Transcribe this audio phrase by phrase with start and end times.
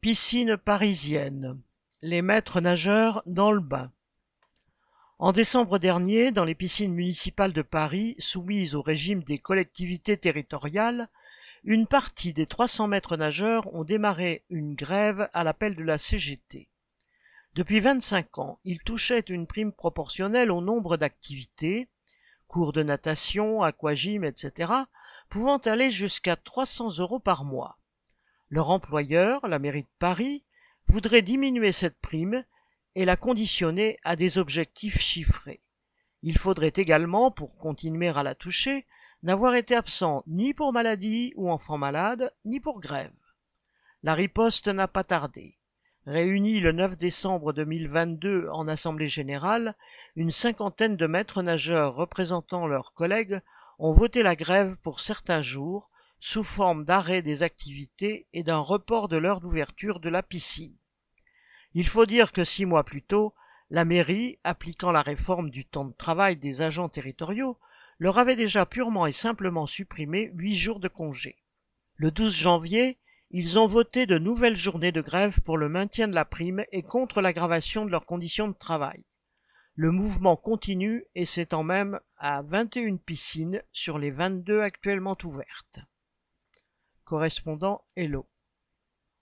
[0.00, 1.60] Piscine parisienne.
[2.00, 3.92] Les maîtres nageurs dans le bain.
[5.18, 11.10] En décembre dernier, dans les piscines municipales de Paris, soumises au régime des collectivités territoriales,
[11.64, 16.70] une partie des 300 maîtres nageurs ont démarré une grève à l'appel de la CGT.
[17.54, 21.88] Depuis 25 ans, ils touchaient une prime proportionnelle au nombre d'activités,
[22.48, 24.72] cours de natation, aquagym, etc.,
[25.28, 27.76] pouvant aller jusqu'à 300 euros par mois.
[28.50, 30.44] Leur employeur, la mairie de Paris,
[30.86, 32.44] voudrait diminuer cette prime
[32.96, 35.62] et la conditionner à des objectifs chiffrés.
[36.22, 38.86] Il faudrait également, pour continuer à la toucher,
[39.22, 43.12] n'avoir été absent ni pour maladie ou enfant malade, ni pour grève.
[44.02, 45.56] La riposte n'a pas tardé.
[46.06, 49.76] Réunis le 9 décembre 2022 en Assemblée générale,
[50.16, 53.40] une cinquantaine de maîtres nageurs représentant leurs collègues
[53.78, 55.89] ont voté la grève pour certains jours,
[56.20, 60.76] sous forme d'arrêt des activités et d'un report de l'heure d'ouverture de la piscine.
[61.74, 63.34] Il faut dire que six mois plus tôt,
[63.70, 67.58] la mairie, appliquant la réforme du temps de travail des agents territoriaux,
[67.98, 71.36] leur avait déjà purement et simplement supprimé huit jours de congé.
[71.96, 72.98] Le 12 janvier,
[73.30, 76.82] ils ont voté de nouvelles journées de grève pour le maintien de la prime et
[76.82, 79.04] contre l'aggravation de leurs conditions de travail.
[79.74, 85.80] Le mouvement continue et s'étend même à 21 piscines sur les 22 actuellement ouvertes.
[87.10, 88.24] Correspondant Hello.